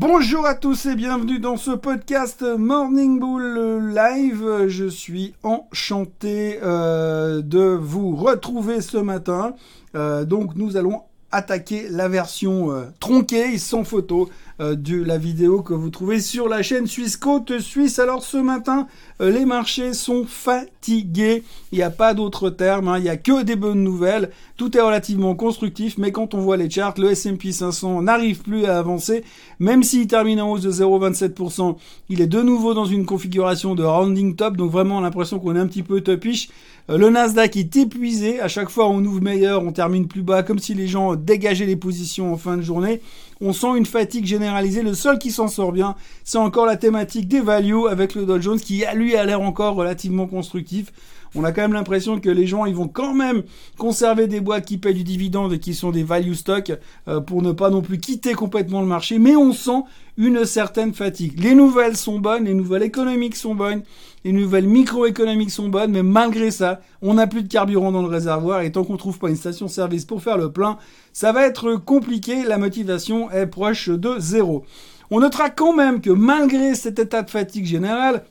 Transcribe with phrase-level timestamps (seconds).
[0.00, 4.66] Bonjour à tous et bienvenue dans ce podcast Morning Bull Live.
[4.66, 9.54] Je suis enchanté euh, de vous retrouver ce matin.
[9.94, 11.02] Euh, donc nous allons
[11.32, 16.46] attaquer la version euh, tronquée, sans photo, euh, de la vidéo que vous trouvez sur
[16.46, 17.98] la chaîne Suisse Côte Suisse.
[17.98, 18.86] Alors ce matin,
[19.22, 21.44] euh, les marchés sont fatigués.
[21.72, 22.88] Il n'y a pas d'autre terme.
[22.88, 22.98] Hein.
[22.98, 24.30] Il n'y a que des bonnes nouvelles.
[24.58, 28.66] Tout est relativement constructif, mais quand on voit les charts, le S&P 500 n'arrive plus
[28.66, 29.24] à avancer.
[29.60, 31.76] Même s'il termine en hausse de 0,27%,
[32.10, 34.58] il est de nouveau dans une configuration de rounding top.
[34.58, 36.50] Donc vraiment l'impression qu'on est un petit peu topish.
[36.90, 38.40] Euh, le Nasdaq est épuisé.
[38.40, 41.66] À chaque fois, on ouvre meilleur, on termine plus bas, comme si les gens dégageaient
[41.66, 43.00] les positions en fin de journée.
[43.40, 44.82] On sent une fatigue généralisée.
[44.82, 45.94] Le seul qui s'en sort bien,
[46.24, 49.74] c'est encore la thématique des values avec le Dow Jones qui, lui, a l'air encore
[49.74, 50.92] relativement constructif.
[51.34, 53.42] On a quand même l'impression que les gens, ils vont quand même
[53.78, 56.72] conserver des boîtes qui payent du dividende et qui sont des value stocks
[57.08, 59.18] euh, pour ne pas non plus quitter complètement le marché.
[59.18, 59.82] Mais on sent
[60.16, 61.38] une certaine fatigue.
[61.40, 63.82] Les nouvelles sont bonnes, les nouvelles économiques sont bonnes,
[64.24, 68.08] les nouvelles microéconomiques sont bonnes, mais malgré ça, on n'a plus de carburant dans le
[68.08, 70.78] réservoir et tant qu'on trouve pas une station-service pour faire le plein,
[71.12, 72.42] ça va être compliqué.
[72.42, 74.64] La motivation est proche de zéro.
[75.10, 78.24] On notera quand même que malgré cet état de fatigue générale,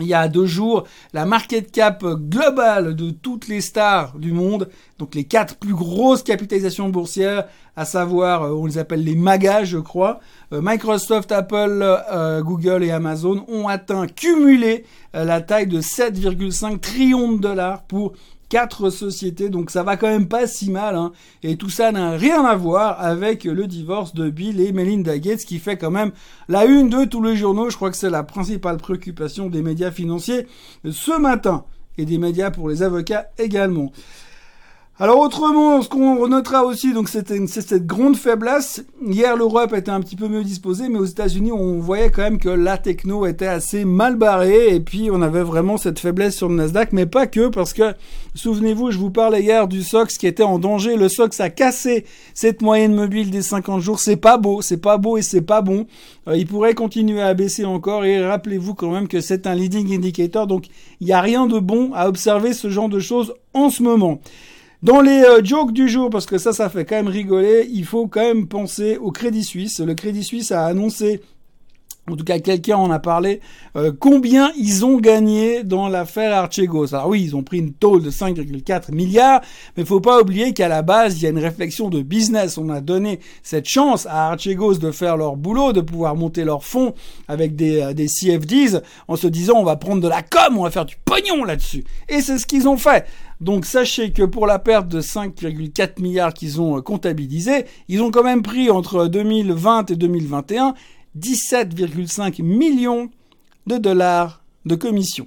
[0.00, 4.68] il y a deux jours, la market cap globale de toutes les stars du monde,
[4.98, 7.44] donc les quatre plus grosses capitalisations boursières,
[7.76, 10.20] à savoir, euh, on les appelle les MAGA, je crois,
[10.52, 17.32] euh, Microsoft, Apple, euh, Google et Amazon ont atteint cumulé la taille de 7,5 trillions
[17.32, 18.12] de dollars pour
[18.48, 20.96] quatre sociétés, donc ça va quand même pas si mal.
[20.96, 21.12] Hein.
[21.42, 25.44] Et tout ça n'a rien à voir avec le divorce de Bill et Melinda Gates,
[25.44, 26.12] qui fait quand même
[26.48, 27.70] la une de tous les journaux.
[27.70, 30.46] Je crois que c'est la principale préoccupation des médias financiers
[30.90, 31.64] ce matin
[31.98, 33.92] et des médias pour les avocats également.
[35.00, 38.84] Alors autrement, ce qu'on notera aussi, donc c'était cette grande faiblesse.
[39.06, 42.38] Hier, l'Europe était un petit peu mieux disposée, mais aux États-Unis, on voyait quand même
[42.38, 46.48] que la techno était assez mal barrée, et puis on avait vraiment cette faiblesse sur
[46.48, 47.94] le Nasdaq, mais pas que, parce que
[48.34, 50.96] souvenez-vous, je vous parlais hier du SOX qui était en danger.
[50.96, 52.04] Le SOX a cassé
[52.34, 54.00] cette moyenne mobile des 50 jours.
[54.00, 55.86] C'est pas beau, c'est pas beau et c'est pas bon.
[56.26, 59.94] Euh, il pourrait continuer à baisser encore, et rappelez-vous quand même que c'est un leading
[59.94, 60.66] indicator, donc
[61.00, 64.20] il n'y a rien de bon à observer ce genre de choses en ce moment.
[64.82, 67.84] Dans les euh, jokes du jour, parce que ça, ça fait quand même rigoler, il
[67.84, 69.80] faut quand même penser au Crédit Suisse.
[69.80, 71.20] Le Crédit Suisse a annoncé
[72.10, 73.40] en tout cas quelqu'un en a parlé,
[73.76, 76.94] euh, combien ils ont gagné dans l'affaire Archegos?
[76.94, 79.40] Alors oui, ils ont pris une taux de 5,4 milliards,
[79.76, 82.58] mais faut pas oublier qu'à la base, il y a une réflexion de business.
[82.58, 86.64] On a donné cette chance à Archegos de faire leur boulot, de pouvoir monter leurs
[86.64, 86.94] fonds
[87.28, 90.64] avec des, euh, des CFDs, en se disant on va prendre de la com, on
[90.64, 91.84] va faire du pognon là-dessus.
[92.08, 93.06] Et c'est ce qu'ils ont fait.
[93.40, 98.10] Donc sachez que pour la perte de 5,4 milliards qu'ils ont euh, comptabilisé, ils ont
[98.10, 100.74] quand même pris entre 2020 et 2021
[101.20, 103.10] 17,5 millions
[103.66, 105.26] de dollars de commission.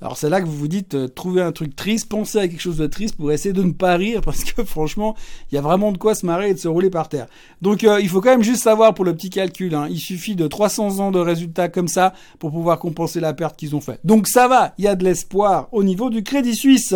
[0.00, 2.60] Alors c'est là que vous vous dites, euh, trouvez un truc triste, pensez à quelque
[2.60, 5.16] chose de triste pour essayer de ne pas rire, parce que franchement,
[5.50, 7.26] il y a vraiment de quoi se marrer et de se rouler par terre.
[7.62, 10.36] Donc euh, il faut quand même juste savoir pour le petit calcul, hein, il suffit
[10.36, 14.00] de 300 ans de résultats comme ça pour pouvoir compenser la perte qu'ils ont faite.
[14.04, 16.94] Donc ça va, il y a de l'espoir au niveau du Crédit Suisse.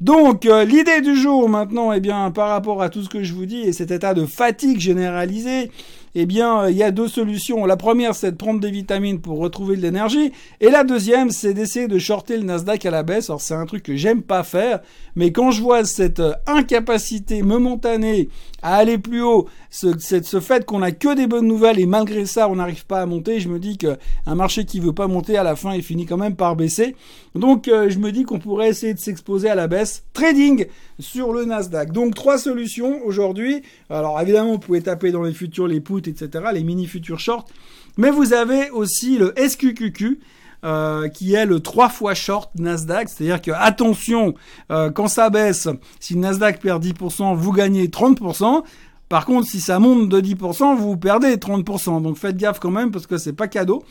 [0.00, 3.34] Donc, euh, l'idée du jour maintenant, eh bien, par rapport à tout ce que je
[3.34, 5.70] vous dis et cet état de fatigue généralisée,
[6.14, 7.64] eh bien, il y a deux solutions.
[7.64, 10.32] La première, c'est de prendre des vitamines pour retrouver de l'énergie.
[10.60, 13.30] Et la deuxième, c'est d'essayer de shorter le Nasdaq à la baisse.
[13.30, 14.80] Alors, c'est un truc que j'aime pas faire.
[15.16, 18.28] Mais quand je vois cette euh, incapacité momentanée
[18.62, 22.26] à aller plus haut, ce, ce fait qu'on a que des bonnes nouvelles et malgré
[22.26, 23.96] ça, on n'arrive pas à monter, je me dis qu'un
[24.34, 26.94] marché qui veut pas monter à la fin, il finit quand même par baisser.
[27.34, 30.04] Donc, euh, je me dis qu'on pourrait essayer de s'exposer à la baisse.
[30.12, 30.66] Trading
[30.98, 31.90] sur le Nasdaq.
[31.92, 33.62] Donc, trois solutions aujourd'hui.
[33.88, 37.48] Alors, évidemment, vous pouvez taper dans les futurs, les puts, etc., les mini futurs short.
[37.96, 40.20] Mais vous avez aussi le SQQQ.
[40.64, 44.34] Euh, qui est le 3 fois short Nasdaq, c'est-à-dire que attention,
[44.70, 45.66] euh, quand ça baisse,
[45.98, 48.62] si Nasdaq perd 10%, vous gagnez 30%.
[49.08, 52.00] Par contre, si ça monte de 10%, vous perdez 30%.
[52.00, 53.82] Donc faites gaffe quand même parce que c'est pas cadeau.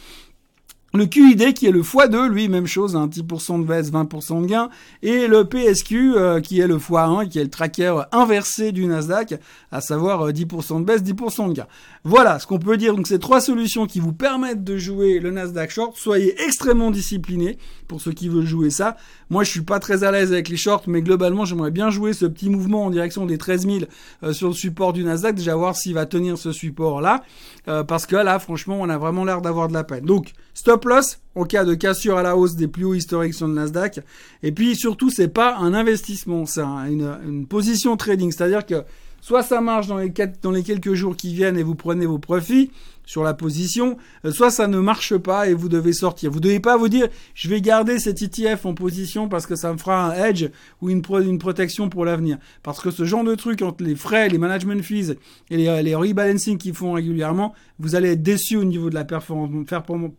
[0.93, 4.47] Le QID qui est le x2, lui, même chose, un 10% de baisse, 20% de
[4.47, 4.69] gain.
[5.01, 9.35] Et le PSQ euh, qui est le x1, qui est le tracker inversé du Nasdaq,
[9.71, 11.67] à savoir 10% euh, de baisse, 10% de gain.
[12.03, 12.93] Voilà ce qu'on peut dire.
[12.93, 15.95] Donc, ces trois solutions qui vous permettent de jouer le Nasdaq Short.
[15.95, 17.57] Soyez extrêmement disciplinés
[17.88, 18.97] pour ceux qui veulent jouer ça.
[19.31, 22.13] Moi, je suis pas très à l'aise avec les shorts, mais globalement, j'aimerais bien jouer
[22.13, 23.78] ce petit mouvement en direction des 13 000
[24.22, 25.36] euh, sur le support du Nasdaq.
[25.36, 27.24] Déjà voir s'il va tenir ce support-là.
[27.66, 30.06] parce que là, franchement, on a vraiment l'air d'avoir de la peine.
[30.06, 33.48] Donc, stop loss en cas de cassure à la hausse des plus hauts historiques sur
[33.48, 34.01] le Nasdaq.
[34.44, 38.31] Et puis surtout, c'est pas un investissement, c'est une, position trading.
[38.31, 38.84] C'est-à-dire que
[39.22, 40.12] soit ça marche dans les,
[40.42, 42.72] dans les quelques jours qui viennent et vous prenez vos profits,
[43.12, 46.31] sur la position, euh, soit ça ne marche pas et vous devez sortir.
[46.31, 49.74] Vous devez pas vous dire je vais garder cet ETF en position parce que ça
[49.74, 50.46] me fera un hedge
[50.81, 52.38] ou une, protection pour l'avenir.
[52.63, 55.18] Parce que ce genre de truc entre les frais, les management fees
[55.50, 59.04] et les, les rebalancing qu'ils font régulièrement, vous allez être déçu au niveau de la
[59.04, 59.66] performance,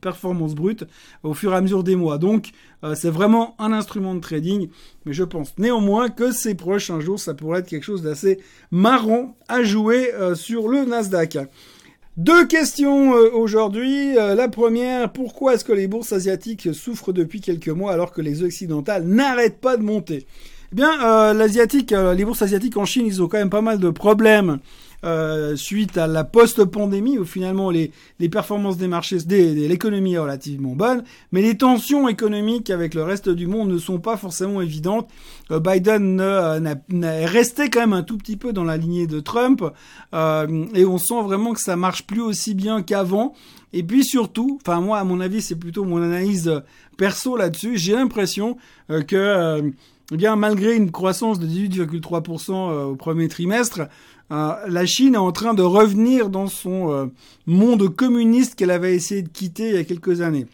[0.02, 0.84] performance brute
[1.22, 2.18] au fur et à mesure des mois.
[2.18, 2.50] Donc
[2.84, 4.68] euh, c'est vraiment un instrument de trading,
[5.06, 8.38] mais je pense néanmoins que ces prochains jours, ça pourrait être quelque chose d'assez
[8.70, 11.38] marrant à jouer euh, sur le Nasdaq.
[12.18, 14.14] Deux questions euh, aujourd'hui.
[14.14, 18.42] la première, pourquoi est-ce que les bourses asiatiques souffrent depuis quelques mois alors que les
[18.42, 20.26] occidentales n'arrêtent pas de monter?
[20.72, 23.90] Eh bien, l'asiatique, les bourses asiatiques en Chine, ils ont quand même pas mal de
[23.90, 24.58] problèmes
[25.04, 30.14] euh, suite à la post-pandémie où finalement les, les performances des marchés, des, de l'économie
[30.14, 31.02] est relativement bonne,
[31.32, 35.08] mais les tensions économiques avec le reste du monde ne sont pas forcément évidentes.
[35.50, 36.60] Euh, Biden euh,
[37.02, 39.64] est resté quand même un tout petit peu dans la lignée de Trump
[40.14, 43.34] euh, et on sent vraiment que ça marche plus aussi bien qu'avant.
[43.72, 46.62] Et puis surtout, enfin moi à mon avis c'est plutôt mon analyse
[46.98, 48.58] perso là-dessus, j'ai l'impression
[49.08, 49.72] que
[50.12, 53.88] eh bien malgré une croissance de 18,3% au premier trimestre,
[54.30, 57.06] euh, la Chine est en train de revenir dans son euh,
[57.46, 60.46] monde communiste qu'elle avait essayé de quitter il y a quelques années.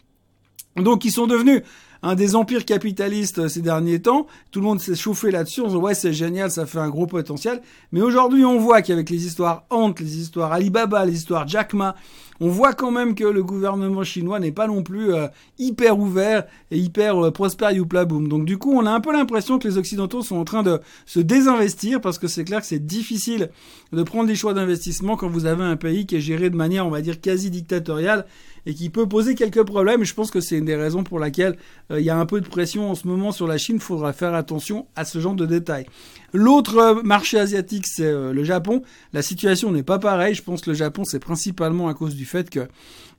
[0.77, 1.63] Donc ils sont devenus
[2.03, 4.27] un des empires capitalistes ces derniers temps.
[4.51, 5.61] Tout le monde s'est chauffé là-dessus.
[5.61, 7.61] On se dit, ouais, c'est génial, ça fait un gros potentiel.
[7.93, 11.97] Mais aujourd'hui, on voit qu'avec les histoires Ant, les histoires Alibaba, les histoires Jack Ma,
[12.41, 15.27] on voit quand même que le gouvernement chinois n'est pas non plus euh,
[15.59, 18.29] hyper ouvert et hyper euh, prospère youpla boom.
[18.29, 20.81] Donc du coup, on a un peu l'impression que les occidentaux sont en train de
[21.07, 23.51] se désinvestir parce que c'est clair que c'est difficile
[23.93, 26.87] de prendre des choix d'investissement quand vous avez un pays qui est géré de manière,
[26.87, 28.25] on va dire, quasi dictatoriale
[28.67, 30.05] et qui peut poser quelques problèmes.
[30.05, 31.57] Je pense que c'est une des raisons pour laquelle
[31.91, 33.77] euh, il y a un peu de pression en ce moment sur la Chine.
[33.77, 35.87] Il faudra faire attention à ce genre de détails.
[36.35, 38.83] L'autre marché asiatique, c'est le Japon.
[39.15, 40.35] La situation n'est pas pareille.
[40.35, 42.69] Je pense que le Japon, c'est principalement à cause du fait que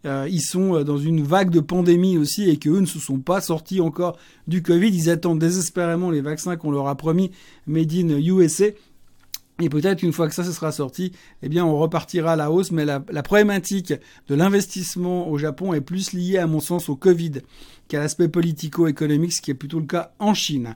[0.06, 3.42] euh, sont euh, dans une vague de pandémie aussi et qu'eux ne se sont pas
[3.42, 4.18] sortis encore
[4.48, 4.90] du Covid.
[4.90, 7.32] Ils attendent désespérément les vaccins qu'on leur a promis
[7.68, 8.66] made in USA.
[9.62, 11.12] Et peut-être une fois que ça, se sera sorti,
[11.44, 12.72] eh bien, on repartira à la hausse.
[12.72, 13.94] Mais la, la problématique
[14.30, 17.34] de l'investissement au Japon est plus liée, à mon sens, au Covid
[17.90, 20.76] qu'à l'aspect politico-économique, ce qui est plutôt le cas en Chine.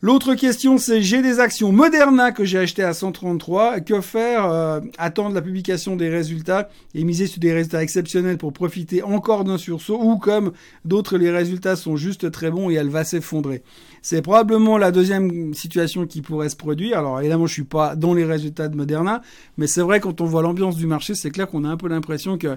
[0.00, 3.80] L'autre question, c'est j'ai des actions Moderna que j'ai achetées à 133.
[3.80, 8.52] Que faire euh, Attendre la publication des résultats et miser sur des résultats exceptionnels pour
[8.52, 10.52] profiter encore d'un sursaut ou comme
[10.84, 13.64] d'autres, les résultats sont juste très bons et elle va s'effondrer?
[14.00, 16.98] C'est probablement la deuxième situation qui pourrait se produire.
[16.98, 19.22] Alors évidemment, je suis pas dans les résultats de Moderna,
[19.56, 21.88] mais c'est vrai quand on voit l'ambiance du marché, c'est clair qu'on a un peu
[21.88, 22.56] l'impression que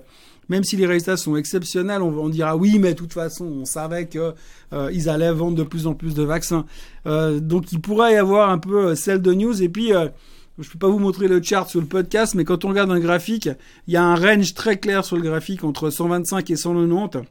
[0.49, 4.07] même si les résultats sont exceptionnels, on, dira oui, mais de toute façon, on savait
[4.07, 4.33] que
[4.73, 6.65] euh, allaient vendre de plus en plus de vaccins.
[7.05, 9.61] Euh, donc il pourrait y avoir un peu euh, celle de news.
[9.63, 12.65] Et puis, je ne peux pas vous montrer le chart sur le podcast, mais quand
[12.65, 13.49] on regarde un graphique,
[13.87, 17.27] il y a un range très clair sur le graphique entre 125 et 190.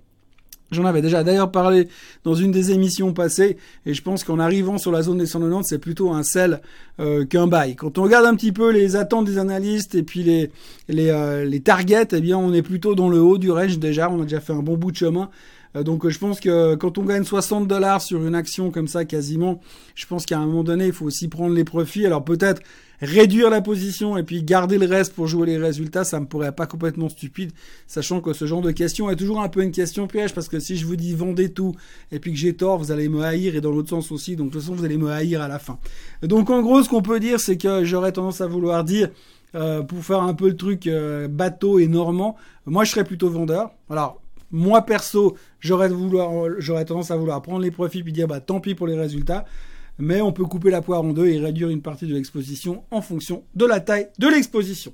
[0.70, 1.88] J'en avais déjà d'ailleurs parlé
[2.24, 3.56] dans une des émissions passées,
[3.86, 6.60] et je pense qu'en arrivant sur la zone des 190, c'est plutôt un sell
[7.00, 7.74] euh, qu'un buy.
[7.76, 10.50] Quand on regarde un petit peu les attentes des analystes et puis les
[10.88, 14.10] les, euh, les targets, eh bien on est plutôt dans le haut du range déjà.
[14.10, 15.30] On a déjà fait un bon bout de chemin.
[15.76, 19.04] Euh, donc je pense que quand on gagne 60 dollars sur une action comme ça
[19.04, 19.60] quasiment,
[19.94, 22.06] je pense qu'à un moment donné, il faut aussi prendre les profits.
[22.06, 22.62] Alors peut-être
[23.00, 26.52] réduire la position et puis garder le reste pour jouer les résultats, ça me pourrait
[26.52, 27.52] pas complètement stupide,
[27.86, 30.60] sachant que ce genre de question est toujours un peu une question piège parce que
[30.60, 31.74] si je vous dis vendez tout
[32.12, 34.48] et puis que j'ai tort, vous allez me haïr et dans l'autre sens aussi, donc
[34.48, 35.78] de toute façon vous allez me haïr à la fin.
[36.22, 39.08] Donc en gros, ce qu'on peut dire, c'est que j'aurais tendance à vouloir dire
[39.54, 43.30] euh, pour faire un peu le truc euh, bateau et normand, moi je serais plutôt
[43.30, 43.70] vendeur.
[43.88, 44.20] Alors
[44.52, 48.86] moi perso, j'aurais tendance à vouloir prendre les profits puis dire bah tant pis pour
[48.86, 49.44] les résultats
[50.00, 53.02] mais on peut couper la poire en deux et réduire une partie de l'exposition en
[53.02, 54.92] fonction de la taille de l'exposition.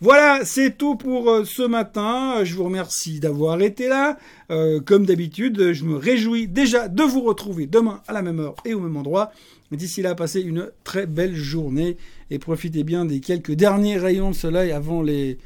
[0.00, 2.44] Voilà, c'est tout pour euh, ce matin.
[2.44, 4.16] Je vous remercie d'avoir été là.
[4.50, 8.54] Euh, comme d'habitude, je me réjouis déjà de vous retrouver demain à la même heure
[8.64, 9.32] et au même endroit.
[9.70, 11.96] D'ici là, passez une très belle journée
[12.30, 15.38] et profitez bien des quelques derniers rayons de soleil avant les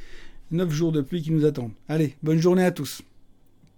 [0.51, 1.73] 9 jours de pluie qui nous attendent.
[1.89, 3.03] Allez, bonne journée à tous.